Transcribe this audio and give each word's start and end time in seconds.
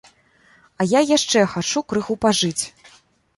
А 0.79 0.87
я 0.97 1.01
яшчэ 1.17 1.43
хачу 1.53 1.85
крыху 1.93 2.17
пажыць. 2.27 2.63